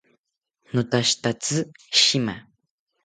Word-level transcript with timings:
Notashitatzi 0.73 1.57
shima 2.01 2.35